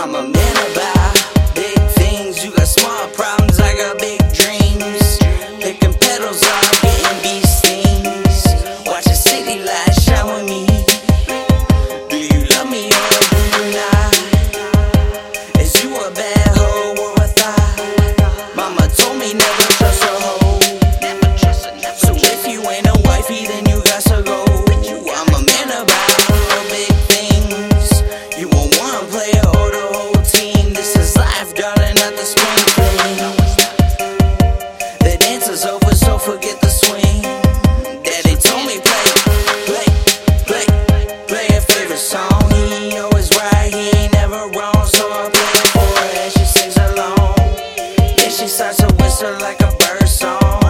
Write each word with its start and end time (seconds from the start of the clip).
I'm 0.00 0.14
a 0.14 0.22
man 0.22 0.56
about 0.70 1.14
big 1.56 1.76
things. 1.98 2.44
You 2.44 2.52
got 2.52 2.68
small 2.68 3.08
problems, 3.08 3.58
I 3.58 3.74
got 3.74 3.98
big 3.98 4.20
dreams. 4.32 5.18
Picking 5.60 5.92
petals 5.92 6.40
off, 6.44 6.82
getting 6.82 7.20
bee 7.20 7.42
stings. 7.42 8.46
Watching 8.86 9.14
city 9.14 9.58
lights 9.64 10.04
shine 10.04 10.26
with 10.26 10.46
me. 10.46 10.66
Do 12.08 12.16
you 12.16 12.46
love 12.46 12.70
me 12.70 12.86
or 12.86 13.10
do 13.32 13.38
you 13.56 13.64
not? 13.74 14.14
Is 15.58 15.74
you 15.82 15.90
a 15.96 16.12
bad 16.12 16.46
hoe 16.56 16.94
or 16.96 17.14
a 17.14 17.26
thought? 17.26 18.54
Mama 18.54 18.86
told 18.94 19.18
me 19.18 19.34
never. 19.34 19.77
starts 48.58 48.82
a 48.82 48.92
whistle 49.00 49.38
like 49.38 49.60
a 49.60 49.70
bird 49.78 50.08
song. 50.08 50.67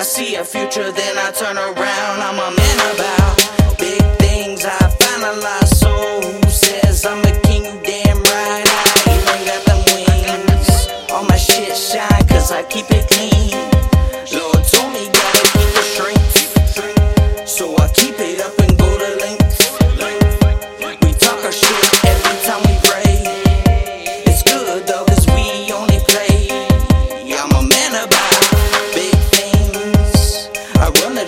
I 0.00 0.02
see 0.02 0.34
a 0.36 0.42
future, 0.42 0.90
then 0.92 1.18
I 1.18 1.30
turn 1.30 1.58
around. 1.58 2.22
I'm 2.22 2.38
a 2.38 2.56
man 2.56 2.94
about. 2.94 3.29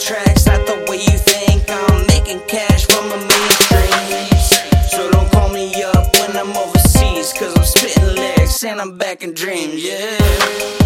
contracts, 0.00 0.46
not 0.46 0.66
the 0.66 0.84
way 0.88 0.96
you 0.96 1.18
think. 1.18 1.64
I'm 1.68 2.06
making 2.06 2.40
cash 2.48 2.86
from 2.86 3.06
a 3.12 3.16
mainstream. 3.16 4.40
So 4.88 5.10
don't 5.10 5.30
call 5.30 5.50
me 5.50 5.72
up 5.82 6.16
when 6.18 6.36
I'm 6.36 6.56
overseas, 6.56 7.32
cause 7.32 7.54
I'm 7.56 7.64
spitting 7.64 8.14
lyrics 8.14 8.64
and 8.64 8.80
I'm 8.80 8.96
back 8.96 9.22
in 9.22 9.34
dreams, 9.34 9.84
yeah. 9.84 10.79